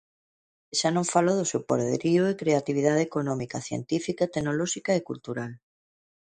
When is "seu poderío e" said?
1.51-2.39